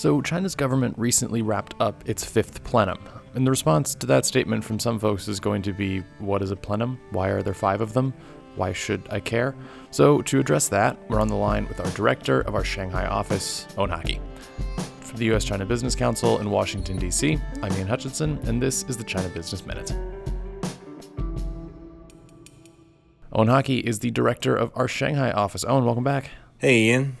So, 0.00 0.22
China's 0.22 0.54
government 0.54 0.94
recently 0.96 1.42
wrapped 1.42 1.74
up 1.78 2.08
its 2.08 2.24
fifth 2.24 2.64
plenum. 2.64 2.98
And 3.34 3.46
the 3.46 3.50
response 3.50 3.94
to 3.96 4.06
that 4.06 4.24
statement 4.24 4.64
from 4.64 4.78
some 4.78 4.98
folks 4.98 5.28
is 5.28 5.40
going 5.40 5.60
to 5.60 5.74
be 5.74 5.98
what 6.20 6.40
is 6.40 6.50
a 6.50 6.56
plenum? 6.56 6.98
Why 7.10 7.28
are 7.28 7.42
there 7.42 7.52
five 7.52 7.82
of 7.82 7.92
them? 7.92 8.14
Why 8.56 8.72
should 8.72 9.06
I 9.10 9.20
care? 9.20 9.54
So, 9.90 10.22
to 10.22 10.40
address 10.40 10.68
that, 10.68 10.96
we're 11.10 11.20
on 11.20 11.28
the 11.28 11.36
line 11.36 11.68
with 11.68 11.80
our 11.80 11.90
director 11.90 12.40
of 12.40 12.54
our 12.54 12.64
Shanghai 12.64 13.04
office, 13.04 13.66
Owen 13.76 13.90
Haacke. 13.90 14.18
From 15.02 15.18
the 15.18 15.34
US 15.34 15.44
China 15.44 15.66
Business 15.66 15.94
Council 15.94 16.38
in 16.38 16.48
Washington, 16.48 16.96
D.C., 16.96 17.38
I'm 17.62 17.72
Ian 17.74 17.86
Hutchinson, 17.86 18.38
and 18.44 18.62
this 18.62 18.84
is 18.84 18.96
the 18.96 19.04
China 19.04 19.28
Business 19.28 19.66
Minute. 19.66 19.92
Owen 23.34 23.48
Haacke 23.48 23.82
is 23.82 23.98
the 23.98 24.10
director 24.10 24.56
of 24.56 24.72
our 24.74 24.88
Shanghai 24.88 25.30
office. 25.30 25.62
Owen, 25.68 25.84
welcome 25.84 26.04
back. 26.04 26.30
Hey, 26.56 26.84
Ian. 26.84 27.18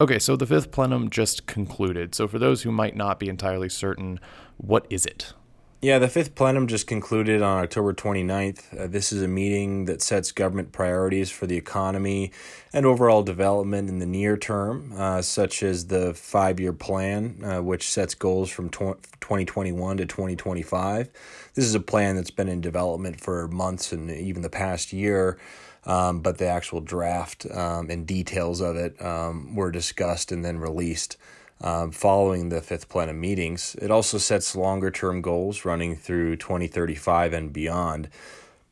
Okay, 0.00 0.20
so 0.20 0.36
the 0.36 0.46
fifth 0.46 0.70
plenum 0.70 1.10
just 1.10 1.46
concluded. 1.46 2.14
So, 2.14 2.28
for 2.28 2.38
those 2.38 2.62
who 2.62 2.70
might 2.70 2.94
not 2.94 3.18
be 3.18 3.28
entirely 3.28 3.68
certain, 3.68 4.20
what 4.56 4.86
is 4.90 5.04
it? 5.04 5.32
Yeah, 5.80 6.00
the 6.00 6.08
fifth 6.08 6.34
plenum 6.34 6.66
just 6.66 6.88
concluded 6.88 7.40
on 7.40 7.62
October 7.62 7.94
29th. 7.94 8.76
Uh, 8.76 8.88
this 8.88 9.12
is 9.12 9.22
a 9.22 9.28
meeting 9.28 9.84
that 9.84 10.02
sets 10.02 10.32
government 10.32 10.72
priorities 10.72 11.30
for 11.30 11.46
the 11.46 11.56
economy 11.56 12.32
and 12.72 12.84
overall 12.84 13.22
development 13.22 13.88
in 13.88 14.00
the 14.00 14.06
near 14.06 14.36
term, 14.36 14.92
uh, 14.96 15.22
such 15.22 15.62
as 15.62 15.86
the 15.86 16.14
five 16.14 16.58
year 16.58 16.72
plan, 16.72 17.44
uh, 17.44 17.62
which 17.62 17.88
sets 17.88 18.16
goals 18.16 18.50
from 18.50 18.70
2021 18.70 19.98
to 19.98 20.04
2025. 20.04 21.10
This 21.54 21.64
is 21.64 21.76
a 21.76 21.80
plan 21.80 22.16
that's 22.16 22.32
been 22.32 22.48
in 22.48 22.60
development 22.60 23.20
for 23.20 23.46
months 23.46 23.92
and 23.92 24.10
even 24.10 24.42
the 24.42 24.50
past 24.50 24.92
year. 24.92 25.38
Um, 25.86 26.22
but 26.22 26.38
the 26.38 26.48
actual 26.48 26.80
draft 26.80 27.46
um, 27.52 27.88
and 27.88 28.04
details 28.04 28.60
of 28.60 28.74
it 28.74 29.00
um, 29.00 29.54
were 29.54 29.70
discussed 29.70 30.32
and 30.32 30.44
then 30.44 30.58
released 30.58 31.16
um, 31.60 31.90
following 31.90 32.48
the 32.48 32.60
fifth 32.60 32.88
plenum 32.88 33.20
meetings. 33.20 33.76
It 33.80 33.90
also 33.90 34.18
sets 34.18 34.54
longer 34.54 34.90
term 34.90 35.22
goals 35.22 35.64
running 35.64 35.96
through 35.96 36.36
2035 36.36 37.32
and 37.32 37.52
beyond. 37.52 38.08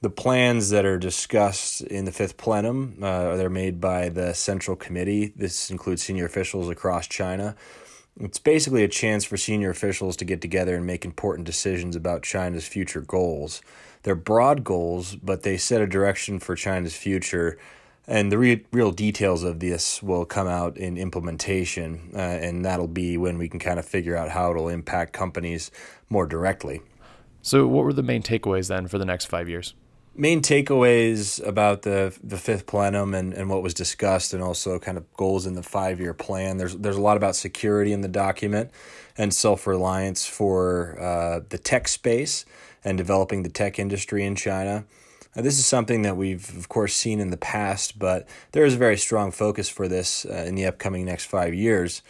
The 0.00 0.10
plans 0.10 0.70
that 0.70 0.84
are 0.84 0.98
discussed 0.98 1.80
in 1.82 2.06
the 2.06 2.12
fifth 2.12 2.36
plenum 2.36 2.96
uh, 3.00 3.36
they're 3.36 3.48
made 3.48 3.80
by 3.80 4.08
the 4.08 4.32
Central 4.34 4.76
Committee. 4.76 5.32
This 5.36 5.70
includes 5.70 6.02
senior 6.02 6.26
officials 6.26 6.68
across 6.68 7.06
China. 7.06 7.54
It's 8.20 8.38
basically 8.38 8.82
a 8.84 8.88
chance 8.88 9.24
for 9.24 9.36
senior 9.36 9.70
officials 9.70 10.16
to 10.16 10.24
get 10.24 10.40
together 10.40 10.76
and 10.76 10.84
make 10.84 11.04
important 11.04 11.46
decisions 11.46 11.96
about 11.96 12.22
China's 12.22 12.66
future 12.66 13.00
goals. 13.00 13.62
They're 14.02 14.14
broad 14.14 14.64
goals, 14.64 15.14
but 15.14 15.44
they 15.44 15.56
set 15.56 15.80
a 15.80 15.86
direction 15.86 16.40
for 16.40 16.56
China's 16.56 16.96
future 16.96 17.58
and 18.06 18.32
the 18.32 18.38
re- 18.38 18.64
real 18.72 18.90
details 18.90 19.44
of 19.44 19.60
this 19.60 20.02
will 20.02 20.24
come 20.24 20.48
out 20.48 20.76
in 20.76 20.96
implementation, 20.96 22.10
uh, 22.14 22.18
and 22.18 22.64
that'll 22.64 22.88
be 22.88 23.16
when 23.16 23.38
we 23.38 23.48
can 23.48 23.60
kind 23.60 23.78
of 23.78 23.84
figure 23.84 24.16
out 24.16 24.30
how 24.30 24.50
it'll 24.50 24.68
impact 24.68 25.12
companies 25.12 25.70
more 26.08 26.26
directly. 26.26 26.82
So, 27.42 27.66
what 27.66 27.84
were 27.84 27.92
the 27.92 28.02
main 28.02 28.22
takeaways 28.22 28.68
then 28.68 28.88
for 28.88 28.98
the 28.98 29.04
next 29.04 29.26
five 29.26 29.48
years? 29.48 29.74
Main 30.14 30.42
takeaways 30.42 31.44
about 31.46 31.82
the 31.82 32.16
the 32.22 32.36
fifth 32.36 32.66
plenum 32.66 33.14
and, 33.14 33.32
and 33.32 33.48
what 33.48 33.62
was 33.62 33.72
discussed, 33.72 34.34
and 34.34 34.42
also 34.42 34.78
kind 34.78 34.98
of 34.98 35.10
goals 35.14 35.46
in 35.46 35.54
the 35.54 35.62
five 35.62 36.00
year 36.00 36.12
plan. 36.12 36.58
There's 36.58 36.76
there's 36.76 36.96
a 36.96 37.00
lot 37.00 37.16
about 37.16 37.34
security 37.34 37.92
in 37.92 38.00
the 38.00 38.08
document 38.08 38.70
and 39.16 39.32
self 39.32 39.66
reliance 39.66 40.26
for 40.26 41.00
uh, 41.00 41.40
the 41.48 41.58
tech 41.58 41.88
space 41.88 42.44
and 42.84 42.98
developing 42.98 43.42
the 43.42 43.48
tech 43.48 43.78
industry 43.78 44.24
in 44.24 44.34
China. 44.34 44.84
Uh, 45.34 45.42
this 45.42 45.58
is 45.58 45.66
something 45.66 46.02
that 46.02 46.16
we've, 46.16 46.54
of 46.56 46.68
course, 46.68 46.94
seen 46.94 47.18
in 47.18 47.30
the 47.30 47.36
past, 47.36 47.98
but 47.98 48.28
there 48.52 48.64
is 48.64 48.74
a 48.74 48.78
very 48.78 48.98
strong 48.98 49.30
focus 49.30 49.68
for 49.68 49.88
this 49.88 50.26
uh, 50.26 50.44
in 50.46 50.54
the 50.54 50.66
upcoming 50.66 51.04
next 51.04 51.24
five 51.24 51.54
years. 51.54 52.02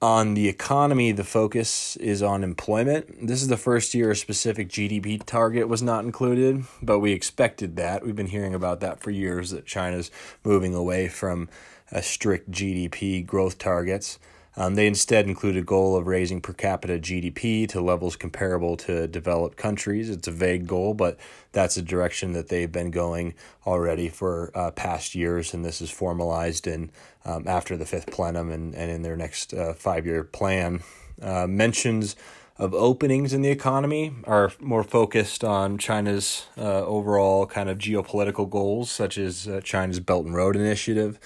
On 0.00 0.34
the 0.34 0.48
economy, 0.48 1.12
the 1.12 1.22
focus 1.22 1.94
is 1.96 2.24
on 2.24 2.42
employment. 2.42 3.28
This 3.28 3.40
is 3.40 3.46
the 3.46 3.56
first 3.56 3.94
year 3.94 4.10
a 4.10 4.16
specific 4.16 4.68
GDP 4.68 5.24
target 5.24 5.68
was 5.68 5.80
not 5.80 6.04
included, 6.04 6.64
but 6.82 6.98
we 6.98 7.12
expected 7.12 7.76
that. 7.76 8.04
We've 8.04 8.16
been 8.16 8.26
hearing 8.26 8.52
about 8.52 8.80
that 8.80 9.00
for 9.00 9.12
years 9.12 9.50
that 9.50 9.64
China's 9.64 10.10
moving 10.42 10.74
away 10.74 11.06
from 11.06 11.48
a 11.92 12.02
strict 12.02 12.50
GDP 12.50 13.24
growth 13.24 13.58
targets. 13.58 14.18
Um, 14.56 14.74
they 14.74 14.86
instead 14.86 15.26
include 15.26 15.56
a 15.56 15.62
goal 15.62 15.96
of 15.96 16.06
raising 16.06 16.40
per 16.40 16.52
capita 16.52 16.98
GDP 16.98 17.66
to 17.68 17.80
levels 17.80 18.16
comparable 18.16 18.76
to 18.78 19.06
developed 19.08 19.56
countries. 19.56 20.10
It's 20.10 20.28
a 20.28 20.32
vague 20.32 20.66
goal, 20.66 20.92
but 20.94 21.18
that's 21.52 21.76
a 21.76 21.82
direction 21.82 22.32
that 22.34 22.48
they've 22.48 22.70
been 22.70 22.90
going 22.90 23.34
already 23.66 24.08
for 24.08 24.50
uh, 24.54 24.70
past 24.72 25.14
years, 25.14 25.54
and 25.54 25.64
this 25.64 25.80
is 25.80 25.90
formalized 25.90 26.66
in 26.66 26.90
um, 27.24 27.46
after 27.46 27.76
the 27.76 27.86
fifth 27.86 28.10
plenum 28.10 28.50
and, 28.50 28.74
and 28.74 28.90
in 28.90 29.02
their 29.02 29.16
next 29.16 29.54
uh, 29.54 29.72
five 29.72 30.04
year 30.04 30.22
plan. 30.22 30.82
Uh, 31.20 31.46
mentions 31.46 32.16
of 32.58 32.74
openings 32.74 33.32
in 33.32 33.42
the 33.42 33.48
economy 33.48 34.12
are 34.24 34.52
more 34.60 34.84
focused 34.84 35.42
on 35.42 35.78
China's 35.78 36.46
uh, 36.58 36.84
overall 36.84 37.46
kind 37.46 37.70
of 37.70 37.78
geopolitical 37.78 38.48
goals, 38.48 38.90
such 38.90 39.16
as 39.16 39.48
uh, 39.48 39.60
China's 39.62 40.00
Belt 40.00 40.26
and 40.26 40.34
Road 40.34 40.56
Initiative. 40.56 41.18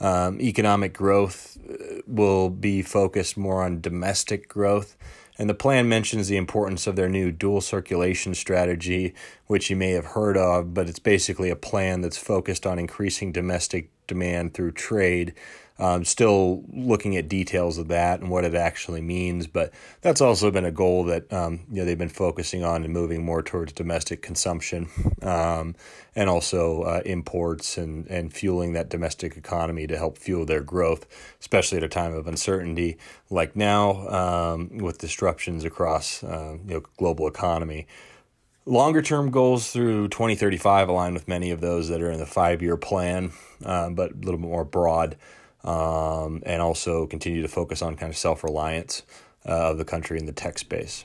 Um, 0.00 0.40
economic 0.40 0.94
growth 0.94 1.58
uh, 1.68 2.00
will 2.06 2.48
be 2.48 2.82
focused 2.82 3.36
more 3.36 3.62
on 3.62 3.80
domestic 3.80 4.48
growth. 4.48 4.96
And 5.38 5.48
the 5.48 5.54
plan 5.54 5.88
mentions 5.88 6.28
the 6.28 6.36
importance 6.36 6.86
of 6.86 6.96
their 6.96 7.08
new 7.08 7.32
dual 7.32 7.60
circulation 7.60 8.34
strategy, 8.34 9.14
which 9.46 9.70
you 9.70 9.76
may 9.76 9.90
have 9.92 10.06
heard 10.06 10.36
of, 10.36 10.74
but 10.74 10.88
it's 10.88 10.98
basically 10.98 11.50
a 11.50 11.56
plan 11.56 12.02
that's 12.02 12.18
focused 12.18 12.66
on 12.66 12.78
increasing 12.78 13.32
domestic 13.32 13.90
demand 14.06 14.54
through 14.54 14.72
trade 14.72 15.34
um, 15.80 16.04
still 16.04 16.62
looking 16.72 17.16
at 17.16 17.28
details 17.28 17.78
of 17.78 17.88
that 17.88 18.20
and 18.20 18.30
what 18.30 18.44
it 18.44 18.54
actually 18.54 19.00
means, 19.00 19.46
but 19.46 19.72
that's 20.02 20.20
also 20.20 20.50
been 20.50 20.66
a 20.66 20.70
goal 20.70 21.04
that 21.04 21.32
um, 21.32 21.60
you 21.70 21.76
know 21.76 21.84
they've 21.86 21.98
been 21.98 22.10
focusing 22.10 22.62
on 22.62 22.84
and 22.84 22.92
moving 22.92 23.24
more 23.24 23.42
towards 23.42 23.72
domestic 23.72 24.20
consumption, 24.20 24.88
um, 25.22 25.74
and 26.14 26.28
also 26.28 26.82
uh, 26.82 27.00
imports 27.06 27.78
and 27.78 28.06
and 28.08 28.32
fueling 28.32 28.74
that 28.74 28.90
domestic 28.90 29.36
economy 29.38 29.86
to 29.86 29.96
help 29.96 30.18
fuel 30.18 30.44
their 30.44 30.60
growth, 30.60 31.06
especially 31.40 31.78
at 31.78 31.84
a 31.84 31.88
time 31.88 32.12
of 32.12 32.26
uncertainty 32.26 32.98
like 33.30 33.56
now 33.56 34.06
um, 34.08 34.78
with 34.78 34.98
disruptions 34.98 35.64
across 35.64 36.22
uh, 36.22 36.58
you 36.66 36.74
know 36.74 36.82
global 36.98 37.26
economy. 37.26 37.86
Longer 38.66 39.00
term 39.00 39.30
goals 39.30 39.72
through 39.72 40.08
2035 40.08 40.90
align 40.90 41.14
with 41.14 41.26
many 41.26 41.50
of 41.50 41.62
those 41.62 41.88
that 41.88 42.02
are 42.02 42.10
in 42.10 42.18
the 42.18 42.26
five 42.26 42.60
year 42.60 42.76
plan, 42.76 43.32
uh, 43.64 43.88
but 43.88 44.12
a 44.12 44.16
little 44.16 44.36
bit 44.36 44.48
more 44.48 44.66
broad 44.66 45.16
um, 45.64 46.42
and 46.46 46.62
also 46.62 47.06
continue 47.06 47.42
to 47.42 47.48
focus 47.48 47.82
on 47.82 47.96
kind 47.96 48.10
of 48.10 48.16
self 48.16 48.44
reliance 48.44 49.02
uh, 49.46 49.70
of 49.70 49.78
the 49.78 49.84
country 49.84 50.18
in 50.18 50.26
the 50.26 50.32
tech 50.32 50.58
space. 50.58 51.04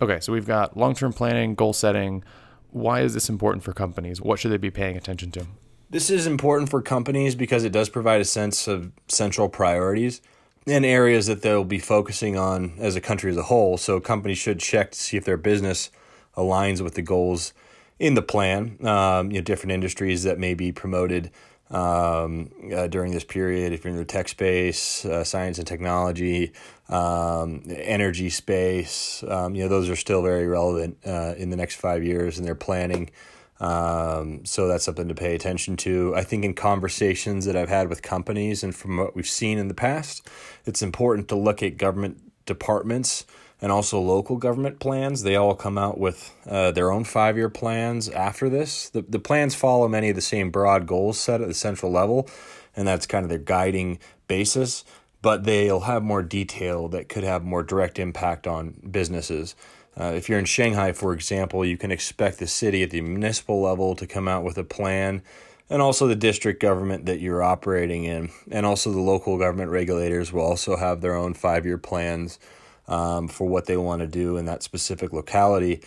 Okay, 0.00 0.20
so 0.20 0.32
we've 0.32 0.46
got 0.46 0.76
long 0.76 0.94
term 0.94 1.12
planning, 1.12 1.54
goal 1.54 1.72
setting. 1.72 2.22
Why 2.70 3.00
is 3.00 3.14
this 3.14 3.28
important 3.28 3.64
for 3.64 3.72
companies? 3.72 4.20
What 4.20 4.38
should 4.38 4.52
they 4.52 4.58
be 4.58 4.70
paying 4.70 4.96
attention 4.96 5.30
to? 5.32 5.46
This 5.88 6.10
is 6.10 6.26
important 6.26 6.68
for 6.68 6.82
companies 6.82 7.34
because 7.34 7.64
it 7.64 7.72
does 7.72 7.88
provide 7.88 8.20
a 8.20 8.24
sense 8.24 8.66
of 8.66 8.92
central 9.08 9.48
priorities 9.48 10.20
and 10.66 10.84
areas 10.84 11.26
that 11.26 11.42
they'll 11.42 11.64
be 11.64 11.78
focusing 11.78 12.36
on 12.36 12.74
as 12.78 12.96
a 12.96 13.00
country 13.00 13.30
as 13.30 13.36
a 13.36 13.44
whole. 13.44 13.76
So 13.76 14.00
companies 14.00 14.38
should 14.38 14.58
check 14.58 14.90
to 14.90 14.98
see 14.98 15.16
if 15.16 15.24
their 15.24 15.36
business 15.36 15.90
aligns 16.36 16.80
with 16.80 16.94
the 16.94 17.02
goals 17.02 17.52
in 17.98 18.14
the 18.14 18.22
plan. 18.22 18.76
Um, 18.86 19.30
you 19.30 19.38
know, 19.38 19.44
different 19.44 19.72
industries 19.72 20.24
that 20.24 20.38
may 20.38 20.54
be 20.54 20.72
promoted 20.72 21.30
um, 21.70 22.50
uh, 22.74 22.86
during 22.86 23.12
this 23.12 23.24
period. 23.24 23.72
If 23.72 23.84
you're 23.84 23.92
in 23.92 23.98
the 23.98 24.04
tech 24.04 24.28
space, 24.28 25.04
uh, 25.04 25.24
science 25.24 25.58
and 25.58 25.66
technology, 25.66 26.52
um, 26.88 27.62
energy 27.68 28.30
space, 28.30 29.24
um, 29.28 29.54
you 29.54 29.62
know 29.64 29.68
those 29.68 29.88
are 29.88 29.96
still 29.96 30.22
very 30.22 30.46
relevant 30.46 30.98
uh, 31.06 31.34
in 31.36 31.50
the 31.50 31.56
next 31.56 31.76
five 31.76 32.04
years, 32.04 32.38
and 32.38 32.46
they're 32.46 32.54
planning. 32.54 33.10
Um, 33.58 34.44
so 34.44 34.68
that's 34.68 34.84
something 34.84 35.08
to 35.08 35.14
pay 35.14 35.34
attention 35.34 35.76
to. 35.78 36.14
I 36.14 36.22
think 36.24 36.44
in 36.44 36.54
conversations 36.54 37.46
that 37.46 37.56
I've 37.56 37.70
had 37.70 37.88
with 37.88 38.02
companies 38.02 38.62
and 38.62 38.74
from 38.74 38.98
what 38.98 39.16
we've 39.16 39.26
seen 39.26 39.56
in 39.58 39.68
the 39.68 39.74
past, 39.74 40.28
it's 40.66 40.82
important 40.82 41.28
to 41.28 41.36
look 41.36 41.62
at 41.62 41.78
government 41.78 42.20
departments 42.44 43.24
and 43.60 43.72
also 43.72 44.00
local 44.00 44.36
government 44.36 44.78
plans. 44.78 45.22
They 45.22 45.36
all 45.36 45.54
come 45.54 45.78
out 45.78 45.98
with 45.98 46.34
uh, 46.48 46.72
their 46.72 46.90
own 46.90 47.04
five 47.04 47.36
year 47.36 47.48
plans 47.48 48.08
after 48.08 48.48
this. 48.48 48.88
The, 48.90 49.02
the 49.02 49.18
plans 49.18 49.54
follow 49.54 49.88
many 49.88 50.10
of 50.10 50.16
the 50.16 50.22
same 50.22 50.50
broad 50.50 50.86
goals 50.86 51.18
set 51.18 51.40
at 51.40 51.48
the 51.48 51.54
central 51.54 51.90
level, 51.90 52.28
and 52.76 52.86
that's 52.86 53.06
kind 53.06 53.24
of 53.24 53.28
their 53.28 53.38
guiding 53.38 53.98
basis. 54.28 54.84
But 55.22 55.44
they'll 55.44 55.80
have 55.80 56.02
more 56.02 56.22
detail 56.22 56.88
that 56.88 57.08
could 57.08 57.24
have 57.24 57.42
more 57.42 57.62
direct 57.62 57.98
impact 57.98 58.46
on 58.46 58.74
businesses. 58.88 59.56
Uh, 59.98 60.12
if 60.14 60.28
you're 60.28 60.38
in 60.38 60.44
Shanghai, 60.44 60.92
for 60.92 61.14
example, 61.14 61.64
you 61.64 61.78
can 61.78 61.90
expect 61.90 62.38
the 62.38 62.46
city 62.46 62.82
at 62.82 62.90
the 62.90 63.00
municipal 63.00 63.62
level 63.62 63.96
to 63.96 64.06
come 64.06 64.28
out 64.28 64.44
with 64.44 64.58
a 64.58 64.64
plan 64.64 65.22
and 65.68 65.82
also 65.82 66.06
the 66.06 66.14
district 66.14 66.60
government 66.60 67.06
that 67.06 67.18
you're 67.18 67.42
operating 67.42 68.04
in, 68.04 68.30
and 68.52 68.64
also 68.64 68.92
the 68.92 69.00
local 69.00 69.36
government 69.36 69.70
regulators 69.70 70.32
will 70.32 70.42
also 70.42 70.76
have 70.76 71.00
their 71.00 71.14
own 71.14 71.34
five 71.34 71.66
year 71.66 71.78
plans 71.78 72.38
um, 72.88 73.28
for 73.28 73.46
what 73.48 73.66
they 73.66 73.76
want 73.76 74.00
to 74.00 74.06
do 74.06 74.36
in 74.36 74.44
that 74.46 74.62
specific 74.62 75.12
locality. 75.12 75.80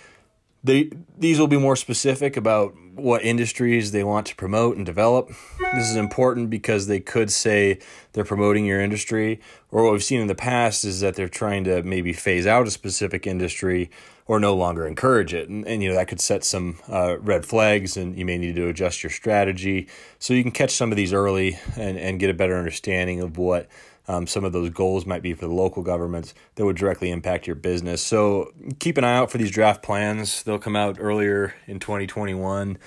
They, 0.63 0.91
these 1.17 1.39
will 1.39 1.47
be 1.47 1.57
more 1.57 1.77
specific 1.77 2.35
about 2.35 2.75
what 2.93 3.23
industries 3.23 3.91
they 3.91 4.03
want 4.03 4.27
to 4.27 4.35
promote 4.35 4.75
and 4.75 4.85
develop. 4.85 5.29
This 5.73 5.89
is 5.89 5.95
important 5.95 6.49
because 6.49 6.87
they 6.87 6.99
could 6.99 7.31
say 7.31 7.79
they're 8.11 8.25
promoting 8.25 8.65
your 8.65 8.81
industry, 8.81 9.39
or 9.71 9.83
what 9.83 9.93
we've 9.93 10.03
seen 10.03 10.19
in 10.19 10.27
the 10.27 10.35
past 10.35 10.83
is 10.83 10.99
that 10.99 11.15
they're 11.15 11.29
trying 11.29 11.63
to 11.63 11.81
maybe 11.83 12.11
phase 12.11 12.45
out 12.45 12.67
a 12.67 12.71
specific 12.71 13.25
industry 13.25 13.89
or 14.25 14.39
no 14.39 14.53
longer 14.53 14.85
encourage 14.85 15.33
it. 15.33 15.49
And, 15.49 15.65
and 15.65 15.81
you 15.81 15.89
know, 15.89 15.95
that 15.95 16.07
could 16.07 16.19
set 16.19 16.43
some 16.43 16.77
uh, 16.89 17.17
red 17.19 17.45
flags 17.45 17.97
and 17.97 18.17
you 18.17 18.25
may 18.25 18.37
need 18.37 18.55
to 18.55 18.67
adjust 18.67 19.01
your 19.01 19.09
strategy. 19.09 19.87
So 20.19 20.33
you 20.33 20.43
can 20.43 20.51
catch 20.51 20.71
some 20.71 20.91
of 20.91 20.97
these 20.97 21.13
early 21.13 21.57
and, 21.77 21.97
and 21.97 22.19
get 22.19 22.29
a 22.29 22.33
better 22.35 22.57
understanding 22.57 23.21
of 23.21 23.37
what 23.37 23.67
um, 24.09 24.25
some 24.25 24.43
of 24.43 24.53
those 24.53 24.71
goals 24.71 25.05
might 25.05 25.21
be 25.21 25.33
for 25.35 25.45
the 25.45 25.53
local 25.53 25.83
governments 25.83 26.33
that 26.55 26.65
would 26.65 26.75
directly 26.75 27.11
impact 27.11 27.45
your 27.45 27.55
business. 27.55 28.01
So 28.01 28.51
keep 28.79 28.97
an 28.97 29.03
eye 29.03 29.15
out 29.15 29.29
for 29.29 29.37
these 29.37 29.51
draft 29.51 29.83
plans. 29.83 30.41
They'll 30.41 30.57
come 30.57 30.75
out 30.75 30.97
earlier 30.99 31.53
in 31.67 31.79
2021. 31.79 32.79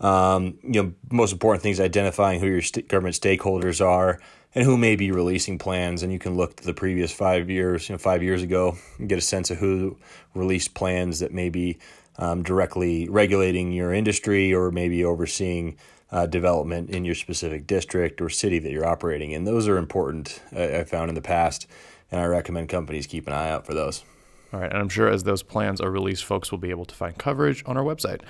Um, 0.00 0.58
you 0.62 0.82
know, 0.82 0.94
most 1.10 1.32
important 1.32 1.62
thing 1.62 1.72
is 1.72 1.80
identifying 1.80 2.40
who 2.40 2.46
your 2.46 2.62
st- 2.62 2.88
government 2.88 3.14
stakeholders 3.14 3.84
are 3.84 4.18
and 4.54 4.64
who 4.64 4.76
may 4.76 4.96
be 4.96 5.10
releasing 5.10 5.58
plans. 5.58 6.02
And 6.02 6.12
you 6.12 6.18
can 6.18 6.36
look 6.36 6.56
to 6.56 6.64
the 6.64 6.74
previous 6.74 7.12
five 7.12 7.48
years, 7.48 7.88
you 7.88 7.94
know, 7.94 7.98
five 7.98 8.22
years 8.22 8.42
ago, 8.42 8.76
and 8.98 9.08
get 9.08 9.18
a 9.18 9.22
sense 9.22 9.50
of 9.50 9.58
who 9.58 9.96
released 10.34 10.74
plans 10.74 11.20
that 11.20 11.32
may 11.32 11.48
be 11.48 11.78
um, 12.18 12.42
directly 12.42 13.08
regulating 13.08 13.72
your 13.72 13.92
industry 13.92 14.52
or 14.52 14.70
maybe 14.70 15.04
overseeing 15.04 15.76
uh, 16.10 16.26
development 16.26 16.90
in 16.90 17.04
your 17.04 17.14
specific 17.14 17.66
district 17.66 18.20
or 18.20 18.28
city 18.28 18.58
that 18.58 18.70
you're 18.70 18.86
operating 18.86 19.32
in. 19.32 19.44
Those 19.44 19.66
are 19.66 19.78
important, 19.78 20.42
uh, 20.54 20.62
I 20.62 20.84
found 20.84 21.08
in 21.08 21.14
the 21.14 21.22
past, 21.22 21.66
and 22.10 22.20
I 22.20 22.26
recommend 22.26 22.68
companies 22.68 23.06
keep 23.06 23.26
an 23.26 23.32
eye 23.32 23.48
out 23.48 23.66
for 23.66 23.72
those. 23.72 24.04
All 24.52 24.60
right, 24.60 24.70
and 24.70 24.78
I'm 24.78 24.90
sure 24.90 25.08
as 25.08 25.22
those 25.22 25.42
plans 25.42 25.80
are 25.80 25.90
released, 25.90 26.24
folks 26.24 26.50
will 26.50 26.58
be 26.58 26.68
able 26.68 26.84
to 26.84 26.94
find 26.94 27.16
coverage 27.16 27.64
on 27.64 27.78
our 27.78 27.82
website. 27.82 28.20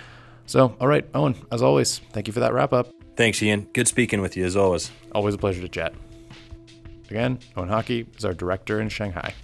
So, 0.47 0.77
all 0.81 0.87
right, 0.87 1.05
Owen, 1.15 1.35
as 1.51 1.63
always, 1.63 1.99
thank 2.13 2.29
you 2.29 2.33
for 2.33 2.41
that 2.41 2.53
wrap 2.53 2.73
up. 2.73 2.89
Thanks, 3.17 3.43
Ian. 3.43 3.69
Good 3.73 3.89
speaking 3.89 4.21
with 4.21 4.37
you 4.37 4.45
as 4.45 4.57
always. 4.57 4.93
Always 5.13 5.35
a 5.35 5.39
pleasure 5.39 5.61
to 5.61 5.69
chat. 5.69 5.93
Again, 7.12 7.41
Owen 7.59 7.69
Haacke 7.69 8.06
is 8.17 8.25
our 8.25 8.32
director 8.32 8.81
in 8.81 8.88
Shanghai. 8.88 9.35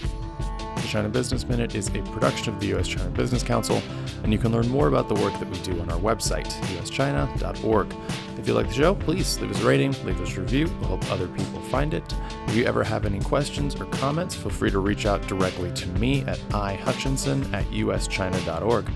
The 0.00 0.86
China 0.88 1.10
Business 1.10 1.46
Minute 1.46 1.74
is 1.74 1.88
a 1.88 2.00
production 2.12 2.54
of 2.54 2.60
the 2.60 2.68
U.S. 2.68 2.88
China 2.88 3.10
Business 3.10 3.42
Council, 3.42 3.82
and 4.22 4.32
you 4.32 4.38
can 4.38 4.52
learn 4.52 4.66
more 4.70 4.88
about 4.88 5.06
the 5.06 5.16
work 5.16 5.34
that 5.34 5.50
we 5.50 5.58
do 5.58 5.78
on 5.82 5.90
our 5.90 5.98
website, 5.98 6.46
uschina.org. 6.78 7.94
If 8.38 8.48
you 8.48 8.54
like 8.54 8.68
the 8.68 8.72
show, 8.72 8.94
please 8.94 9.38
leave 9.38 9.50
us 9.50 9.60
a 9.60 9.66
rating, 9.66 9.92
leave 10.06 10.18
us 10.18 10.34
a 10.34 10.40
review. 10.40 10.70
We'll 10.80 10.96
help 10.96 11.12
other 11.12 11.28
people 11.28 11.60
find 11.64 11.92
it. 11.92 12.10
If 12.46 12.56
you 12.56 12.64
ever 12.64 12.82
have 12.82 13.04
any 13.04 13.20
questions 13.20 13.74
or 13.74 13.84
comments, 13.84 14.34
feel 14.34 14.48
free 14.48 14.70
to 14.70 14.78
reach 14.78 15.04
out 15.04 15.20
directly 15.28 15.70
to 15.72 15.88
me 15.98 16.22
at 16.22 16.38
ihutchinson 16.48 17.52
at 17.52 17.66
uschina.org. 17.66 18.90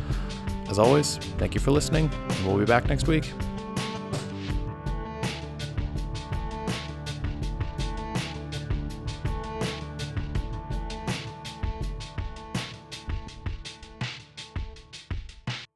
As 0.71 0.79
always, 0.79 1.19
thank 1.37 1.55
you 1.55 1.61
for 1.61 1.73
listening, 1.73 2.11
and 2.11 2.47
we'll 2.47 2.56
be 2.56 2.65
back 2.65 2.88
next 2.88 3.06
week. 3.06 3.31